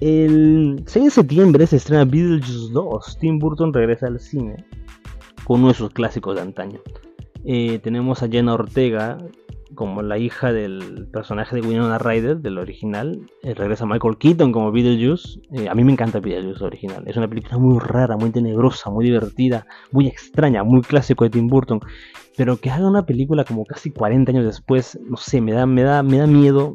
[0.00, 3.18] El 6 de septiembre se estrena Beetlejuice 2.
[3.20, 4.64] Tim Burton regresa al cine
[5.44, 6.80] con uno de sus clásicos de antaño.
[7.44, 9.18] Eh, tenemos a Jenna Ortega
[9.74, 13.20] como la hija del personaje de Winona Ryder, del original.
[13.42, 15.40] Eh, regresa Michael Keaton como Beetlejuice.
[15.52, 17.04] Eh, a mí me encanta Beetlejuice original.
[17.06, 21.48] Es una película muy rara, muy tenebrosa, muy divertida, muy extraña, muy clásico de Tim
[21.48, 21.80] Burton.
[22.36, 25.82] Pero que haga una película como casi 40 años después, no sé, me da, me
[25.82, 26.72] da, me da miedo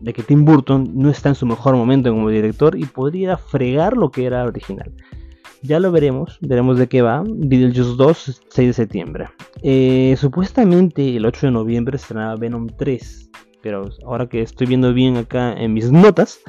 [0.00, 3.96] de que Tim Burton no está en su mejor momento como director y podría fregar
[3.96, 4.92] lo que era original.
[5.62, 7.22] Ya lo veremos, veremos de qué va.
[7.24, 9.28] Beetlejuice 2, 6 de septiembre.
[9.62, 13.30] Eh, supuestamente el 8 de noviembre será Venom 3.
[13.62, 16.40] Pero ahora que estoy viendo bien acá en mis notas,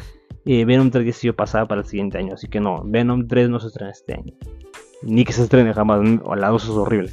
[0.45, 2.33] eh, Venom 3 ha sido pasada para el siguiente año.
[2.33, 4.33] Así que no, Venom 3 no se estrena este año.
[5.03, 7.11] Ni que se estrene jamás, o la 2 es horrible.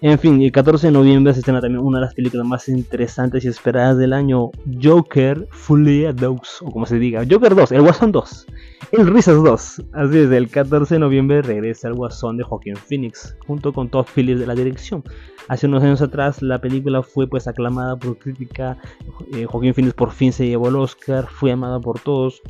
[0.00, 3.44] En fin, el 14 de noviembre se estrena también una de las películas más interesantes
[3.44, 8.12] y esperadas del año, Joker Fully Dogs, o como se diga, Joker 2, el Guasón
[8.12, 8.46] 2,
[8.92, 9.82] el Risas 2.
[9.92, 14.06] Así es, el 14 de noviembre regresa el Guasón de Joaquin Phoenix, junto con Todd
[14.14, 15.02] Phillips de la dirección.
[15.48, 18.78] Hace unos años atrás la película fue pues aclamada por crítica,
[19.34, 22.40] eh, Joaquin Phoenix por fin se llevó el Oscar, fue amada por todos.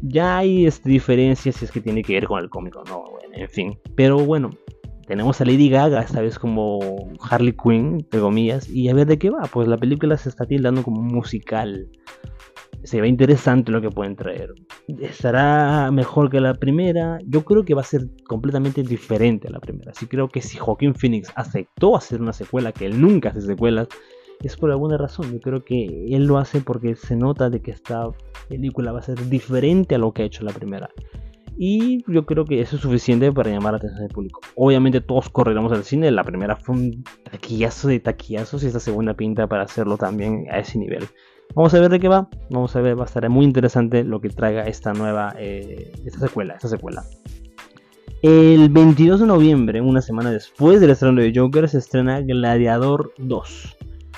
[0.00, 3.34] Ya hay este, diferencias si es que tiene que ver con el cómico, no, bueno,
[3.34, 3.78] en fin.
[3.96, 4.50] Pero bueno,
[5.06, 6.78] tenemos a Lady Gaga, esta vez como
[7.20, 9.42] Harley Quinn, entre comillas, y a ver de qué va.
[9.42, 11.88] Pues la película se está tildando como musical.
[12.82, 14.52] Se ve interesante lo que pueden traer.
[14.88, 17.18] Estará mejor que la primera.
[17.26, 19.92] Yo creo que va a ser completamente diferente a la primera.
[19.92, 23.88] Así creo que si Joaquín Phoenix aceptó hacer una secuela, que él nunca hace secuelas,
[24.42, 25.32] es por alguna razón.
[25.32, 28.10] Yo creo que él lo hace porque se nota de que esta
[28.48, 30.90] película va a ser diferente a lo que ha hecho la primera.
[31.56, 34.40] Y yo creo que eso es suficiente para llamar la atención del público.
[34.56, 36.10] Obviamente todos correremos al cine.
[36.10, 40.58] La primera fue un taquillazo de taquillazos y esta segunda pinta para hacerlo también a
[40.58, 41.06] ese nivel.
[41.54, 42.28] Vamos a ver de qué va.
[42.50, 46.18] Vamos a ver, va a estar muy interesante lo que traiga esta nueva, eh, esta
[46.18, 47.04] secuela, esta secuela.
[48.22, 53.76] El 22 de noviembre, una semana después del estreno de Joker, se estrena Gladiador 2.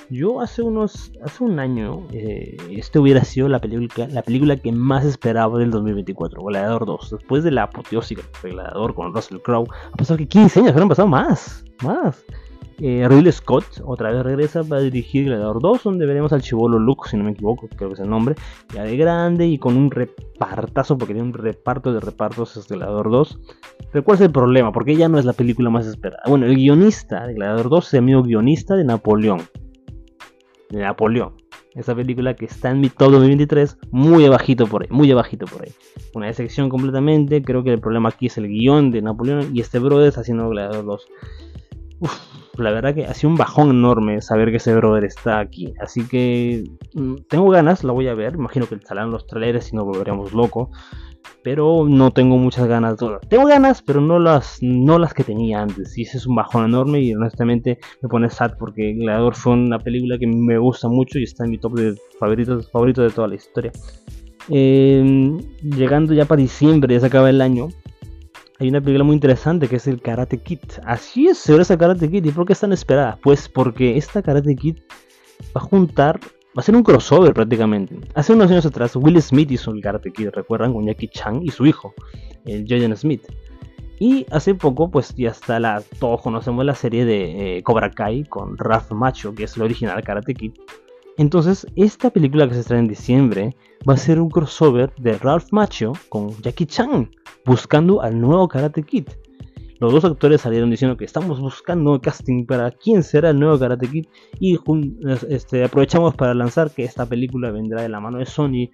[0.08, 4.70] Yo hace unos, hace un año, eh, este hubiera sido la película, la película que
[4.70, 7.10] más esperaba del 2024, Gladiador 2.
[7.10, 10.88] Después de la apoteósica de Gladiador con Russell Crowe, ha pasado que 15 años, han
[10.88, 12.24] pasado más, más.
[12.78, 17.08] Eh, Ridley Scott otra vez regresa para dirigir Gladiador 2, donde veremos al chivolo Luke,
[17.08, 18.36] si no me equivoco, creo que es el nombre,
[18.74, 23.10] ya de grande y con un repartazo, porque tiene un reparto de repartos este Gladiador
[23.10, 23.40] 2.
[23.90, 24.70] Pero ¿cuál es el problema?
[24.70, 26.22] Porque ya no es la película más esperada.
[26.28, 29.40] Bueno, el guionista de Gladiador 2 es el amigo guionista de Napoleón
[30.70, 31.34] Napoleón.
[31.74, 35.62] Esa película que está en mi top 2023, muy abajito por ahí, muy abajito por
[35.62, 35.72] ahí.
[36.14, 39.78] Una decepción completamente, creo que el problema aquí es el guion de Napoleón y este
[39.78, 41.06] brother está haciendo 2.
[42.00, 45.72] Uf, la verdad que ha sido un bajón enorme saber que ese brother está aquí.
[45.80, 48.34] Así que mm, tengo ganas, la voy a ver.
[48.34, 50.68] Imagino que saldrán los trailers y nos volveremos locos
[51.46, 52.96] pero no tengo muchas ganas.
[53.28, 55.96] Tengo ganas, pero no las, no las que tenía antes.
[55.96, 59.78] Y ese es un bajón enorme y honestamente me pone sad porque Gladiador fue una
[59.78, 63.28] película que me gusta mucho y está en mi top de favoritos, favoritos de toda
[63.28, 63.70] la historia.
[64.48, 67.68] Em, llegando ya para diciembre, ya se acaba el año.
[68.58, 70.60] Hay una película muy interesante que es el Karate Kid.
[70.84, 72.24] Así es, se esa Karate Kid.
[72.24, 73.18] ¿Y por qué están esperada?
[73.22, 74.78] Pues porque esta Karate Kid
[75.54, 76.18] va a juntar
[76.56, 78.00] Va a ser un crossover prácticamente.
[78.14, 81.50] Hace unos años atrás, Will Smith hizo el Karate Kid, recuerdan, con Jackie Chan y
[81.50, 81.92] su hijo,
[82.46, 83.24] el Jaden Smith.
[83.98, 85.82] Y hace poco, pues ya está la.
[85.98, 90.02] Todos conocemos la serie de eh, Cobra Kai con Ralph Macho, que es el original
[90.02, 90.52] Karate Kid.
[91.18, 93.54] Entonces, esta película que se estrena en diciembre
[93.86, 97.10] va a ser un crossover de Ralph Macho con Jackie Chan,
[97.46, 99.08] buscando al nuevo Karate Kid.
[99.78, 103.86] Los dos actores salieron diciendo que estamos buscando casting para quién será el nuevo Karate
[103.86, 104.06] Kid
[104.40, 104.58] y
[105.28, 108.70] este, aprovechamos para lanzar que esta película vendrá de la mano de Sony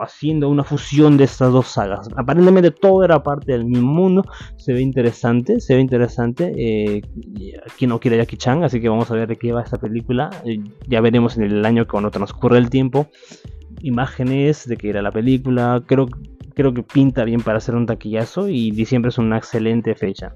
[0.00, 2.08] haciendo una fusión de estas dos sagas.
[2.16, 4.24] Aparentemente todo era parte del mismo mundo,
[4.56, 6.52] se ve interesante, se ve interesante.
[6.56, 7.02] Eh,
[7.68, 10.30] aquí no quiere Jackie Chan, así que vamos a ver de qué va esta película.
[10.44, 13.08] Eh, ya veremos en el año cuando transcurre el tiempo
[13.82, 15.82] imágenes de que era la película.
[15.86, 16.06] Creo
[16.56, 20.34] creo que pinta bien para hacer un taquillazo y diciembre es una excelente fecha.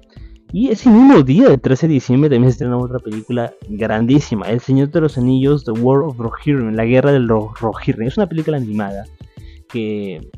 [0.53, 4.59] Y ese mismo día, el 13 de diciembre, también se estrena otra película grandísima, El
[4.59, 8.07] Señor de los Anillos, The War of Rohirrim, La Guerra del Rohirrim.
[8.07, 9.05] Es una película animada
[9.67, 10.29] que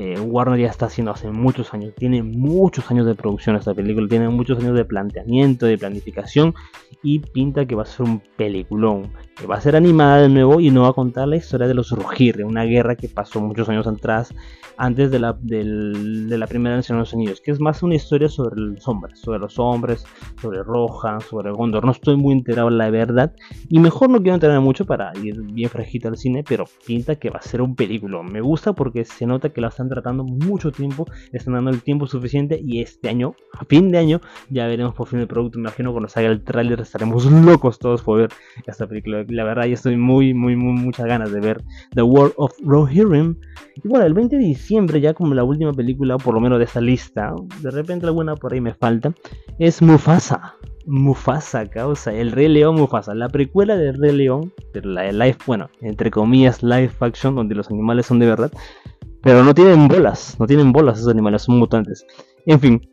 [0.00, 1.92] eh, Warner ya está haciendo hace muchos años.
[1.96, 6.54] Tiene muchos años de producción esta película, tiene muchos años de planteamiento, de planificación
[7.02, 9.10] y pinta que va a ser un peliculón.
[9.34, 11.74] Que va a ser animada de nuevo y no va a contar la historia de
[11.74, 14.32] los Rugir, una guerra que pasó muchos años atrás,
[14.76, 18.28] antes de la, de la Primera Nación de los Unidos, que es más una historia
[18.28, 20.04] sobre los hombres, sobre los hombres,
[20.40, 21.84] sobre Rohan, sobre Gondor.
[21.84, 23.32] No estoy muy enterado, la verdad,
[23.68, 27.30] y mejor no quiero enterar mucho para ir bien fresquito al cine, pero pinta que
[27.30, 28.22] va a ser un película.
[28.22, 32.06] Me gusta porque se nota que la están tratando mucho tiempo, están dando el tiempo
[32.06, 34.20] suficiente y este año, a fin de año,
[34.50, 35.58] ya veremos por fin el producto.
[35.58, 38.30] Me imagino cuando salga el tráiler estaremos locos todos por ver
[38.66, 39.24] esta película.
[39.28, 41.62] La verdad, ya estoy muy, muy, muy, muchas ganas de ver
[41.94, 43.36] The World of Rohirrim.
[43.82, 46.64] Y bueno, el 20 de diciembre, ya como la última película, por lo menos de
[46.64, 49.12] esta lista, de repente alguna por ahí me falta,
[49.58, 50.54] es Mufasa.
[50.90, 55.36] Mufasa, causa, el Rey León Mufasa, la precuela del Rey León, pero la de live,
[55.46, 58.50] bueno, entre comillas, live action, donde los animales son de verdad,
[59.22, 62.06] pero no tienen bolas, no tienen bolas esos animales, son mutantes.
[62.46, 62.88] En fin,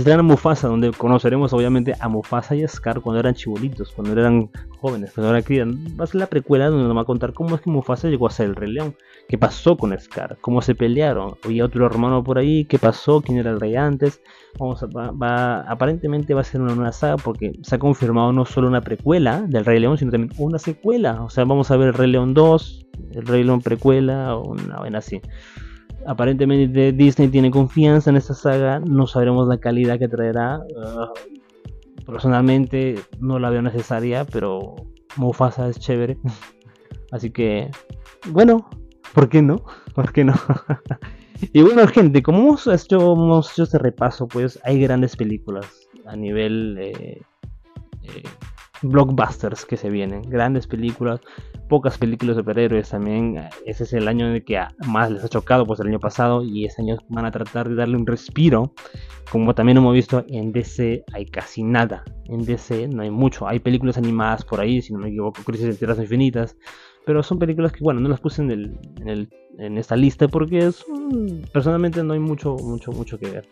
[0.00, 4.18] se estrena Mufasa, donde conoceremos obviamente a Mufasa y a Scar cuando eran chibolitos, cuando
[4.18, 5.68] eran jóvenes, cuando eran crías.
[5.68, 8.26] Va a ser la precuela donde nos va a contar cómo es que Mufasa llegó
[8.26, 8.94] a ser el Rey León,
[9.28, 13.36] qué pasó con Scar, cómo se pelearon, había otro hermano por ahí, qué pasó, quién
[13.36, 14.22] era el rey antes.
[14.58, 18.46] Vamos a, va, aparentemente va a ser una nueva saga porque se ha confirmado no
[18.46, 21.22] solo una precuela del Rey León, sino también una secuela.
[21.22, 22.86] O sea, vamos a ver el Rey León 2,
[23.16, 25.20] el Rey León precuela o una vaina así
[26.06, 30.60] aparentemente Disney tiene confianza en esta saga, no sabremos la calidad que traerá.
[30.76, 31.12] Ah,
[32.06, 34.74] personalmente no la veo necesaria, pero
[35.16, 36.18] Mufasa es chévere.
[37.12, 37.70] Así que,
[38.28, 38.68] bueno,
[39.14, 39.64] ¿por qué no?
[39.94, 40.34] ¿Por qué no?
[41.52, 46.16] y bueno, gente, como hemos hecho, hemos hecho este repaso, pues hay grandes películas a
[46.16, 47.22] nivel eh,
[48.02, 48.22] eh,
[48.82, 51.20] blockbusters que se vienen, grandes películas,
[51.70, 53.48] pocas películas de superhéroes también.
[53.64, 56.42] Ese es el año en el que más les ha chocado, pues el año pasado,
[56.42, 58.74] y ese año van a tratar de darle un respiro.
[59.30, 63.60] Como también hemos visto en DC hay casi nada, en DC no hay mucho, hay
[63.60, 66.56] películas animadas por ahí, si no me equivoco, Crisis en Tierras Infinitas,
[67.06, 69.28] pero son películas que bueno, no las puse en, el,
[69.58, 70.84] en, esta lista porque es,
[71.52, 73.48] personalmente no hay mucho, mucho, mucho que ver.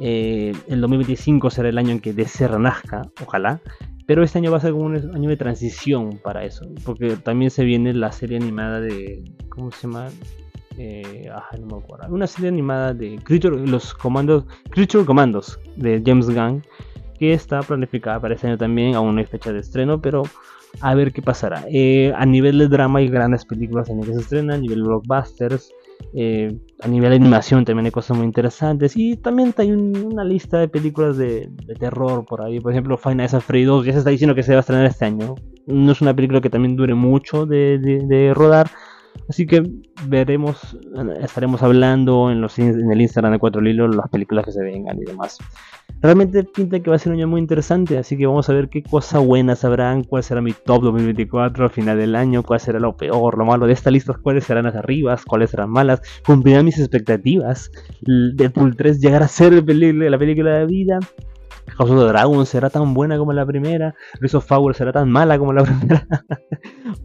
[0.00, 3.60] Eh, el 2025 será el año en que DC renazca, ojalá,
[4.08, 7.50] pero este año va a ser como un año de transición para eso, porque también
[7.50, 10.08] se viene la serie animada de, ¿cómo se llama?
[10.78, 12.06] Eh, ah, no me acuerdo.
[12.08, 16.64] Una serie animada de Creature, los comandos, Creature Commandos de James Gunn,
[17.18, 20.22] que está planificada para este año también, aún no hay fecha de estreno, pero
[20.80, 21.66] a ver qué pasará.
[21.70, 24.84] Eh, a nivel de drama hay grandes películas en las que se estrenan, a nivel
[24.84, 25.70] blockbusters,
[26.14, 28.96] eh, a nivel de animación también hay cosas muy interesantes.
[28.96, 32.60] Y también hay una lista de películas de, terror por ahí.
[32.60, 34.86] Por ejemplo, Final Nights at 2 ya se está diciendo que se va a estrenar
[34.86, 35.34] este año.
[35.66, 38.70] No es una película que también dure mucho de, rodar.
[39.28, 39.62] Así que
[40.06, 40.78] veremos,
[41.20, 44.98] estaremos hablando en, los, en el Instagram de Cuatro Lilos las películas que se vengan
[44.98, 45.38] y demás.
[46.00, 48.68] Realmente pinta que va a ser un año muy interesante, así que vamos a ver
[48.68, 52.78] qué cosas buenas habrán, cuál será mi top 2024 al final del año, cuál será
[52.78, 56.66] lo peor, lo malo de esta lista, cuáles serán las arribas, cuáles serán malas, cumplirán
[56.66, 57.72] mis expectativas.
[58.02, 61.00] Deadpool 3 llegará a ser la película de vida,
[61.76, 65.10] House of the Dragon será tan buena como la primera, Rise of Power será tan
[65.10, 66.06] mala como la primera.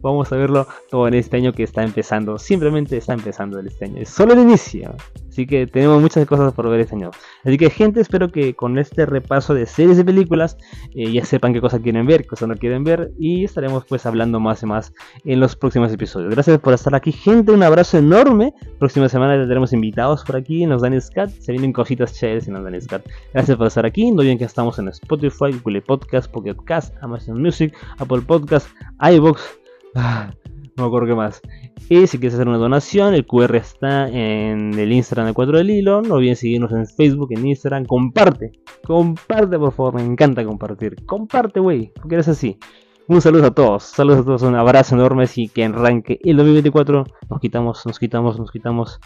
[0.04, 2.38] Vamos a verlo todo en este año que está empezando.
[2.38, 4.02] Simplemente está empezando el este año.
[4.02, 4.94] Es solo el inicio.
[5.28, 7.10] Así que tenemos muchas cosas por ver este año.
[7.42, 10.56] Así que gente, espero que con este repaso de series y películas
[10.94, 13.12] eh, ya sepan qué cosas quieren ver, qué cosas no quieren ver.
[13.18, 14.92] Y estaremos pues hablando más y más
[15.24, 16.30] en los próximos episodios.
[16.32, 17.50] Gracias por estar aquí, gente.
[17.50, 18.54] Un abrazo enorme.
[18.78, 21.30] Próxima semana tendremos invitados por aquí en los Danny Scat.
[21.30, 23.06] Se vienen cositas chéveres en los Danny Scat.
[23.32, 24.10] Gracias por estar aquí.
[24.10, 28.68] No olviden que estamos en Spotify, Google Podcast, Pocket Cast, Amazon Music, Apple Podcast,
[29.00, 29.63] iVoox.
[29.94, 30.30] Ah,
[30.76, 31.40] no me acuerdo qué más.
[31.88, 35.70] Y si quieres hacer una donación, el QR está en el Instagram de 4 del
[35.70, 36.02] Hilo.
[36.02, 37.84] No olviden seguirnos en Facebook, en Instagram.
[37.84, 38.52] Comparte,
[38.84, 41.04] comparte por favor, me encanta compartir.
[41.04, 42.58] Comparte, güey, porque eres así.
[43.06, 45.24] Un saludo a todos, saludos a todos, un abrazo enorme.
[45.24, 47.04] Así que arranque el 2024.
[47.28, 48.98] Nos quitamos, nos quitamos, nos quitamos.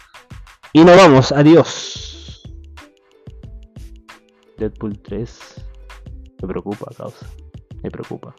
[0.73, 2.43] Y nos vamos, adiós.
[4.57, 5.65] Deadpool 3
[6.41, 7.27] me preocupa, causa.
[7.83, 8.33] Me preocupa.